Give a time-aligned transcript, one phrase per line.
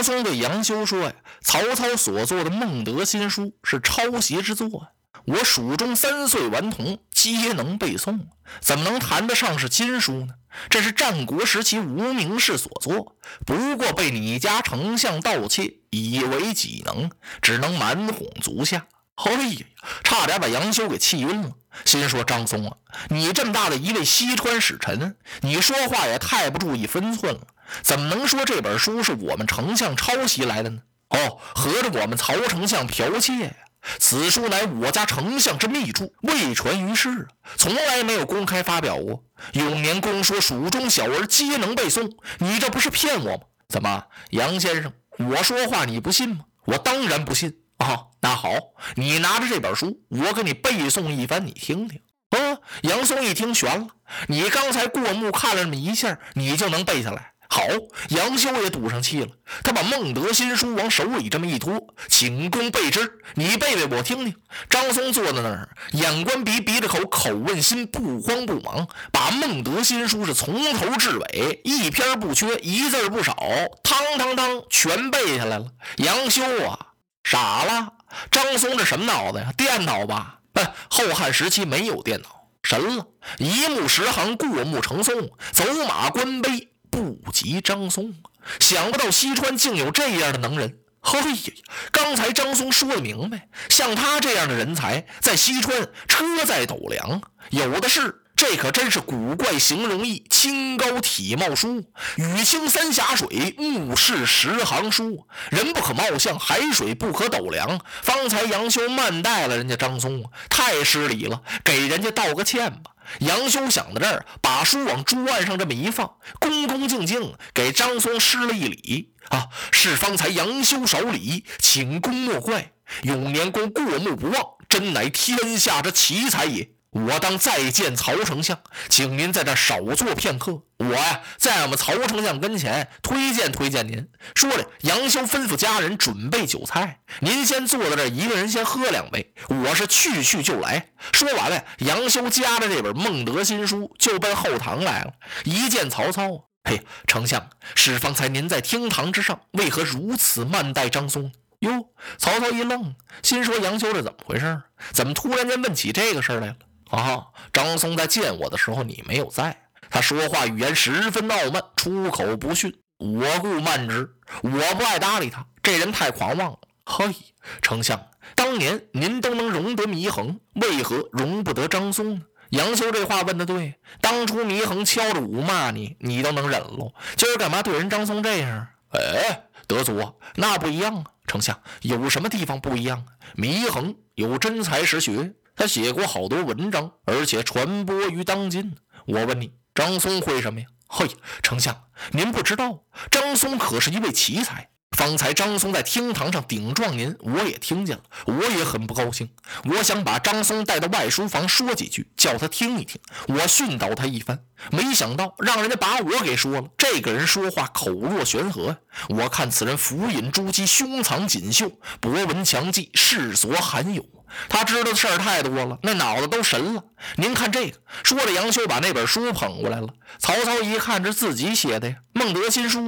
[0.00, 4.88] 张松对杨修说：“呀，曹操所作的孟德新书是抄袭之作啊。
[5.26, 8.20] 我蜀中三岁顽童皆能背诵，
[8.62, 10.28] 怎么能谈得上是新书呢？
[10.70, 17.10] 这是战国时期无名氏所作，不过被你家丞相盗窃，以为己能，
[17.42, 18.86] 只能蛮哄足下。
[19.16, 19.66] 哎呀，
[20.02, 21.52] 差点把杨修给气晕了。
[21.84, 22.76] 心说：张松啊，
[23.08, 27.40] 你这么大的一位西川使臣，你说话也太不注意分寸了。”
[27.82, 30.80] 怎么能说这本书是我们丞相抄袭来的呢？
[31.10, 33.52] 哦，合着我们曹丞相剽窃呀！
[33.98, 39.24] 此书乃我家丞相之秘著，未传于世，从来没有公开发表过。
[39.52, 43.42] 永年公说蜀中小儿皆能背诵，你这不是骗我吗？
[43.68, 46.44] 怎么，杨先生，我说话你不信吗？
[46.64, 48.06] 我当然不信啊！
[48.20, 48.50] 那好，
[48.94, 52.00] 你拿着这本书，我给你背诵一番，你听听。
[52.30, 53.88] 啊，杨松一听悬了，
[54.28, 57.32] 你刚才过目看了那么一下，你就能背下来？
[57.48, 57.62] 好，
[58.10, 59.28] 杨修也赌上气了。
[59.64, 64.36] 他把孟德新书往手里这么一托，请公背之，你背背我听听。
[64.68, 73.34] 张松坐在那儿，眼观鼻，鼻着口，口问心，不慌不忙，把孟德新书是从头至尾，一篇不缺，一字不少，
[73.82, 75.66] 汤汤汤全背下来了。
[75.96, 76.78] 杨修啊，
[77.24, 77.92] 傻了。
[78.30, 79.52] 张松这什么脑子呀？
[79.56, 80.40] 电脑吧？
[80.54, 83.06] 哎，后汉时期没有电脑，神了，
[83.38, 86.68] 一目十行，过目成诵，走马观碑。
[86.90, 88.12] 不及张松，
[88.58, 90.80] 想不到西川竟有这样的能人。
[91.00, 91.52] 嘿呀，
[91.92, 98.19] 刚才张松说的明白，像他这样的人才，在西川车载斗量，有的是。
[98.40, 101.84] 这可真是古怪形容易，清高体貌疏，
[102.16, 105.26] 雨清三峡水，目视十行书。
[105.50, 107.78] 人不可貌相，海水不可斗量。
[108.00, 112.92] 方才杨修慢待了人家张松，太失礼了，给人家道个歉吧。
[113.18, 119.12] 杨修想到这儿，把书往桌案上这么一放，恭恭敬敬给张松施了一礼。
[119.28, 122.72] 啊，是方才杨修少礼，请公莫怪。
[123.02, 126.70] 永年公过目不忘，真乃天下之奇才也。
[126.90, 128.58] 我当再见曹丞相，
[128.88, 130.62] 请您在这少坐片刻。
[130.78, 134.08] 我呀，在我们曹丞相跟前推荐推荐您。
[134.34, 139.32] 说着，杨修吩咐家人准备酒菜，您先坐在这，一个人先喝两杯。
[139.46, 140.88] 我是去去就来。
[141.12, 145.12] 说完了，杨修夹着这本孟德新书就奔后堂来了。
[145.44, 151.30] 一见曹操，嘿，丞相，是方才您在厅堂之上，为何如此慢待张松？
[151.60, 154.62] 哟，曹操一愣，心说杨修这怎么回事？
[154.92, 156.56] 怎么突然间问起这个事儿来了？
[156.90, 157.26] 啊！
[157.52, 159.56] 张松在见我的时候，你没有在。
[159.88, 164.08] 他说话语言十分傲慢，出口不逊，我故慢之。
[164.42, 166.58] 我不爱搭理他，这人太狂妄了。
[166.84, 167.14] 嘿，
[167.62, 168.00] 丞相，
[168.34, 172.22] 当年您都能容得祢衡，为何容不得张松呢？
[172.50, 178.66] 杨修这话问的对，当初祢衡敲着鼓骂你，你都能忍喽，今儿干嘛对人张松这样？
[178.90, 180.00] 哎，德祖，
[180.34, 181.04] 那不一样啊！
[181.28, 183.04] 丞相，有什么地方不一样？
[183.36, 185.32] 祢衡有真才实学。
[185.60, 188.76] 他写过好多文章，而且传播于当今。
[189.04, 190.66] 我问你，张松会什么呀？
[190.88, 191.06] 嘿，
[191.42, 194.70] 丞相，您不知道，张松可是一位奇才。
[195.00, 199.30] 方才张松在厅堂上顶撞您，我也听见了，我也很不高兴。
[199.64, 204.38] 我想把张松带到外书房说几句，叫他听一听，我训导他一番。
[204.70, 206.68] 没想到让人家把我给说了。
[206.76, 208.76] 这个人说话口若悬河，
[209.08, 214.04] 我看此人伏隐诸姬，胸藏锦绣，博闻强记，世所罕有。
[214.50, 216.84] 他知道的事儿太多了，那脑子都神了。
[217.16, 219.88] 您看这个，说着，杨修把那本书捧过来了。
[220.18, 222.80] 曹操一看，这自己写的呀，《孟德新书》。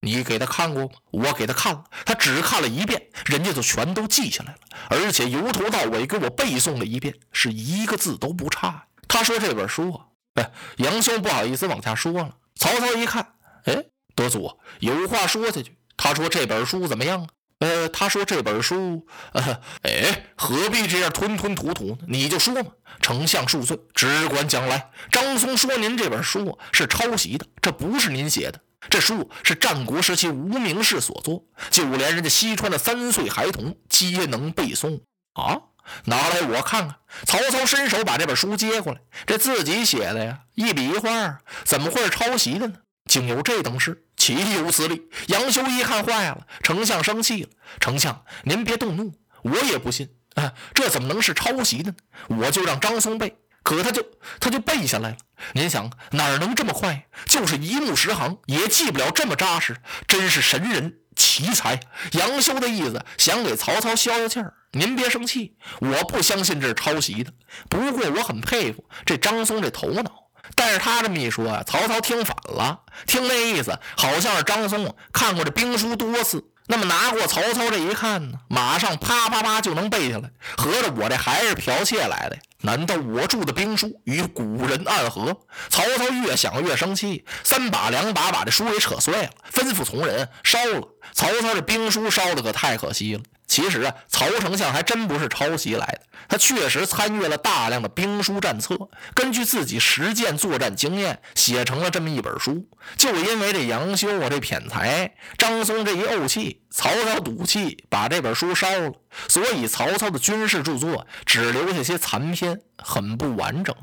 [0.00, 0.90] 你给他看过吗？
[1.10, 4.58] 我给他看了，他只看了一遍，人家就全都记下来了，
[4.90, 8.86] 而且由头到尾给我背诵了一遍，是一个字都不差。
[9.08, 12.36] 他说这本书啊，哎，杨修不好意思往下说了。
[12.54, 13.34] 曹操一看，
[13.64, 13.84] 哎，
[14.14, 15.76] 德祖有话说下去。
[15.96, 17.28] 他说这本书怎么样啊？
[17.58, 21.98] 呃，他说这本书，呃，哎，何必这样吞吞吐吐呢？
[22.06, 22.70] 你就说嘛。
[23.00, 24.90] 丞相恕罪，只管讲来。
[25.10, 28.60] 张松说您这本书是抄袭的，这不是您写的。
[28.90, 35.00] 这书是战国时期无名氏所作，就连人家西川的三岁孩童皆能背诵
[35.34, 35.58] 啊！
[36.04, 36.96] 拿来我看看。
[37.24, 42.74] 曹操伸手把这本书接过来，这自己写的呀，一笔一画，怎么会是抄袭的呢？
[43.06, 44.04] 竟有这等事！
[44.16, 45.02] 岂有此理！
[45.28, 47.48] 杨修一看坏了，丞相生气了。
[47.80, 51.96] 丞相，您别动怒，我也不信啊，这怎么能是抄袭的呢？
[52.28, 54.02] 我就让张松背，可他就
[54.40, 55.16] 他就背下来了。
[55.52, 57.04] 您想哪能这么快？
[57.26, 59.76] 就是一目十行，也记不了这么扎实，
[60.06, 61.78] 真是神人奇才。
[62.12, 64.54] 杨修的意思想给曹操消消气儿。
[64.72, 67.30] 您别生气，我不相信这是抄袭的。
[67.68, 70.10] 不过我很佩服这张松这头脑。
[70.54, 80.30] 但是他这么一说啊，曹操听反了，听那意思好像是张松看过这兵书多次，那么拿过曹操这一看呢，马上啪啪啪就能背下来。
[80.56, 82.42] 合着我这还是剽窃来的呀？
[82.62, 85.36] 难道我著的兵书与古人暗合？
[85.68, 90.88] 曹操越想越生气，三把两把把这书给扯碎了，吩咐从人烧了。
[91.12, 93.22] 曹操这兵书烧的可太可惜了。
[93.58, 98.78] 其实啊，曹丞相还真不是抄袭来的，他确实参阅了大量的兵书战策，
[99.14, 102.68] 根据自己实践作战经验写成了这么一本书。
[102.96, 108.92] 就因为这杨修啊这偏才，张松这一怄气，曹操赌气把这本书烧了，
[109.26, 113.74] 所以曹操的军事著作只留下些残篇，很不完整。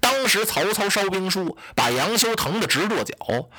[0.00, 3.14] 当时曹操烧兵书，把杨修疼得直跺脚，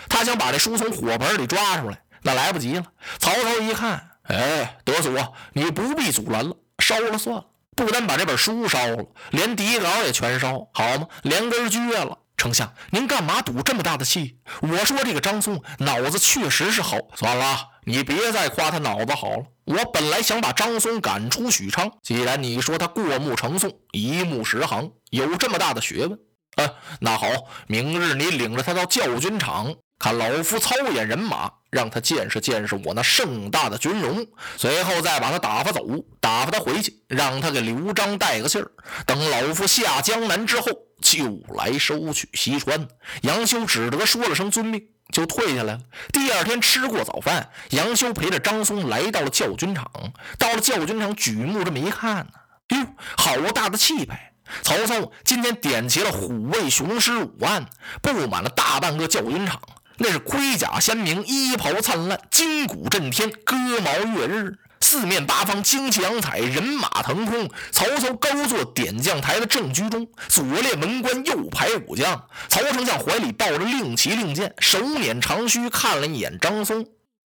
[0.10, 2.86] 他想把这书从火盆里抓出来，那来不及了。
[3.19, 4.07] 曹操一看。
[4.29, 5.15] 哎，德祖，
[5.53, 7.45] 你不必阻拦了，烧了算了。
[7.75, 11.07] 不单把这本书烧了，连底稿也全烧，好吗？
[11.23, 12.17] 连根撅了。
[12.37, 14.37] 丞相，您干嘛赌这么大的气？
[14.61, 16.97] 我说这个张松脑子确实是好。
[17.15, 19.43] 算了，你别再夸他脑子好了。
[19.65, 26.19] 我本来想把张松赶出许昌，既然你说他过目成诵，一目十行，有这么大的学问，
[26.55, 27.27] 啊，那好，
[27.67, 29.73] 明日你领着他到教军场。
[30.00, 34.25] 看老夫操演人马，让他见识见识我那盛大的军容，
[34.56, 35.86] 随后再把他打发走，
[36.22, 38.72] 打发他回去，让他给刘璋带个信儿。
[39.06, 40.68] 等老夫下江南之后，
[41.01, 42.88] 就来收取西川。
[43.24, 44.81] 杨修只得说了声遵命，
[45.12, 45.81] 就退下来了。
[46.13, 49.92] 第二天吃过早饭，杨修陪着张松来到了教军场。
[50.38, 52.31] 到了教军场，举目这么一看呢，
[52.69, 52.86] 哟，
[53.18, 54.31] 好大的气派！
[54.63, 57.66] 曹操今天点齐了虎卫雄师五万，
[58.01, 59.62] 布满了大半个教军场。
[60.01, 67.51] 那是盔甲鲜明，衣袍灿烂，金鼓震天，戈矛跃日，四面八方旌旗扬彩，人马腾空。
[67.72, 72.28] 曹操高坐点将台的正居中，左列文官，右排武将。
[72.48, 76.80] 曹丞相怀里抱着令旗令箭，手捻长须，看了一眼张松。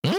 [0.07, 0.13] 嗯，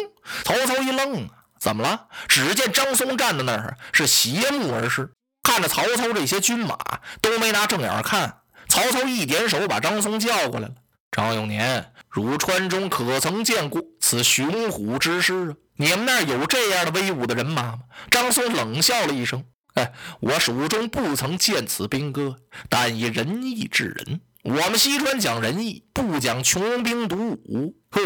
[0.44, 1.26] 曹操一愣，
[1.58, 2.06] 怎么了？
[2.28, 5.10] 只见张松站在那儿，是斜目而视，
[5.42, 6.76] 看着曹操这些军马，
[7.22, 8.40] 都没拿正眼看。
[8.68, 10.74] 曹操一点手，把张松叫过来了。
[11.12, 15.54] 张永年，汝川中可曾见过此雄虎之师啊？
[15.76, 17.80] 你们那儿有这样的威武的人马吗？
[18.10, 19.44] 张松冷笑了一声
[19.76, 22.36] ：“哎，我蜀中不曾见此兵戈，
[22.70, 24.22] 但以仁义治人。
[24.42, 28.00] 我们西川讲仁义，不讲穷兵黩武。”呵，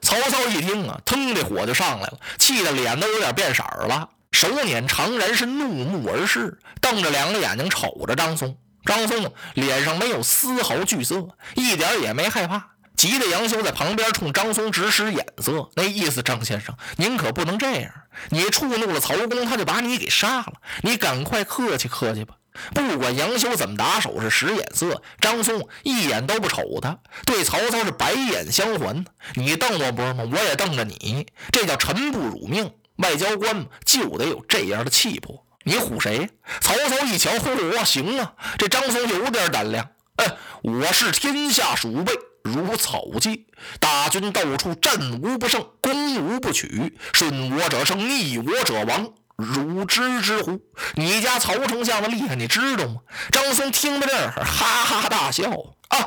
[0.00, 8.56] 曹操一听啊，腾的火就上来了，气得脸都有点变色了，手捻长髯是怒目而视，瞪着两个眼睛瞅着张松。
[8.84, 17.92] 张松脸上没有丝毫惧色，一点也没害怕，急得杨修在旁边冲张松直使眼色，那意思：张先生，您可不能这样，
[18.30, 22.34] 你触怒了曹公，他就把你给杀了，你赶快客气客气吧。
[22.74, 29.04] 不管杨修怎么打手势使眼色，张松一眼都不瞅他，对曹操是白眼相还。
[29.36, 30.28] 你瞪我不是吗？
[30.30, 32.70] 我也瞪着你，这叫臣不辱命。
[32.96, 35.46] 外交官，就得有这样的气魄。
[35.64, 36.28] 你唬谁？
[36.60, 38.32] 曹操一瞧，嚯，行啊！
[38.58, 39.88] 这张松有点胆量。
[40.16, 40.26] 哎，
[40.62, 43.46] 我是天下鼠辈，如草芥，
[43.78, 49.12] 大军到处，战无不胜，攻无不取，顺我者胜，逆我者亡。
[49.36, 50.60] 汝知之乎？
[50.94, 53.00] 你家曹丞相的厉害，你知道吗？
[53.30, 55.50] 张松听到这儿，哈哈大笑。
[55.88, 55.98] 啊，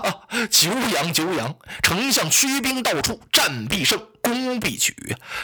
[0.50, 1.56] 久仰久仰！
[1.84, 4.96] 丞相驱兵到处，战必胜，攻必取。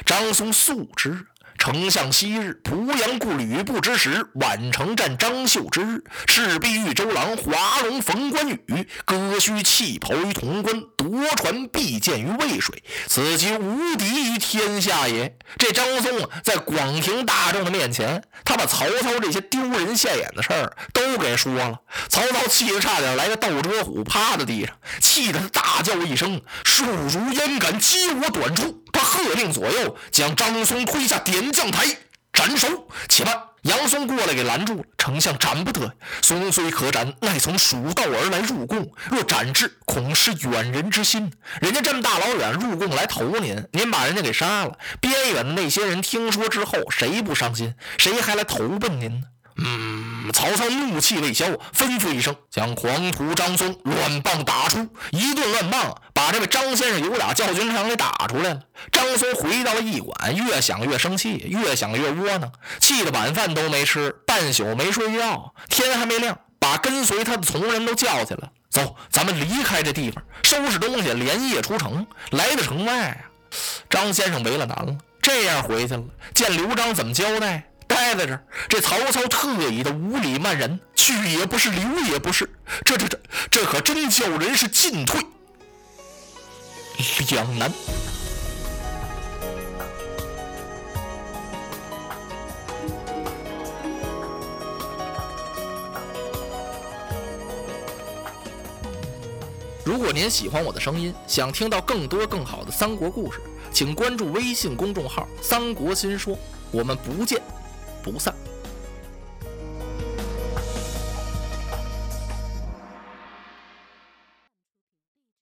[0.05, 1.27] 张松素知。
[1.61, 15.37] 丞相昔日濮阳故吕布之时，宛城战张绣之日，赤壁遇周郎，华龙逢关羽，割须弃袍于潼关，夺船避箭于渭水，此其无敌于天下也。
[15.59, 21.79] 这张松啊，在广庭大众的面前，他把曹操这些丢人现眼的事儿都给说了。
[22.09, 31.87] 曹操气得差点来个斗折虎，趴在地上，气得他大叫一声：“树如焉敢击我短处！”他喝令左右将张松推下点将台
[32.31, 32.87] 斩首。
[33.09, 34.83] 且慢，杨松过来给拦住了。
[34.95, 35.91] 丞相斩不得，
[36.21, 41.33] 松虽可斩，乃从蜀道而来入贡，若斩之，恐失远人之心。
[41.61, 47.73] 人家这么大老远入贡来投您，您把人家给杀了，边远的那些人听说之后，谁不伤心？
[47.97, 49.25] 谁还来投奔您呢？
[49.57, 50.00] 嗯，
[50.31, 51.45] 曹操怒气未消，
[51.75, 58.61] 吩咐一声，将黄土张松乱棒打出，一顿乱棒把这位张先生有俩教军长给打出来了。
[58.91, 68.51] 张松回到了驿馆，越想越生气，越想越窝囊，气得晚饭都没吃，半宿没睡觉，天还没亮，把跟随他的从人都叫起来了。
[68.69, 72.05] 走，咱们离开这地方，收拾东西，连夜出城。
[72.31, 73.25] 来到城外，
[73.89, 77.63] 张先生为了难了，这样回去了，见刘璋怎么交代？
[77.91, 82.49] 待在这儿，这曹操特意的无礼慢人，去也不是，留也不是，
[82.85, 83.19] 这这这
[83.49, 85.19] 这可真叫人是进退
[87.29, 87.69] 两难。
[99.83, 103.41] 如果您喜欢我的声音，想听到更多更好的三国故事，
[103.73, 106.39] 请关注微信公众号“三国新说”，
[106.71, 107.41] 我们不见
[108.03, 108.40] 不散。